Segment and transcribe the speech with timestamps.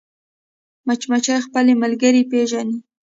[0.87, 2.77] مچمچۍ خپلې ملګرې پېژني